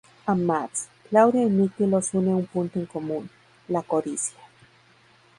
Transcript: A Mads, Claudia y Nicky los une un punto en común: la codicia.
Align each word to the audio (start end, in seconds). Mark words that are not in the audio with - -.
A 0.25 0.33
Mads, 0.33 0.89
Claudia 1.07 1.43
y 1.43 1.49
Nicky 1.51 1.85
los 1.85 2.15
une 2.15 2.33
un 2.33 2.47
punto 2.47 2.79
en 2.79 2.87
común: 2.87 3.29
la 3.67 3.83
codicia. 3.83 4.39